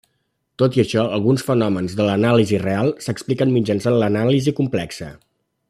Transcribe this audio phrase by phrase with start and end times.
[0.61, 5.15] Tot i això, alguns fenòmens de l'anàlisi real s'expliquen mitjançant l'anàlisi complexa.